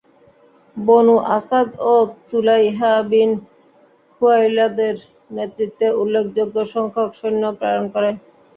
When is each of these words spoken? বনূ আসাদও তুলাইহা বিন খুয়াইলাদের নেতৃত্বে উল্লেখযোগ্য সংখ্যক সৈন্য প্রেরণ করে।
বনূ 0.77 1.15
আসাদও 1.35 1.95
তুলাইহা 2.27 2.91
বিন 3.09 3.31
খুয়াইলাদের 4.13 4.95
নেতৃত্বে 5.35 5.87
উল্লেখযোগ্য 6.01 6.55
সংখ্যক 6.73 7.09
সৈন্য 7.19 7.43
প্রেরণ 7.59 7.85
করে। 7.93 8.09